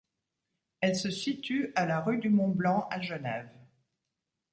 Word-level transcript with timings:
Elle 0.79 0.95
se 0.95 1.11
situe 1.11 1.71
à 1.75 1.85
la 1.85 2.01
Rue 2.01 2.17
du 2.17 2.31
Mont-Blanc, 2.31 2.87
à 2.89 3.01
Genève. 3.01 3.51